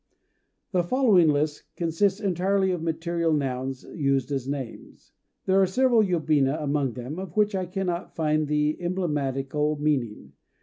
[0.71, 5.11] The following list consists entirely of material nouns used as names.
[5.45, 10.33] There are several yobina among them of which I cannot find the emblematical meaning.